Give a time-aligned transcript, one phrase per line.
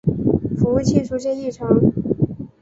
[0.57, 1.79] 服务器出现异常